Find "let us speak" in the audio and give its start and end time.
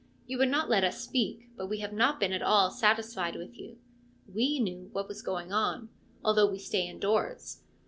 0.67-1.51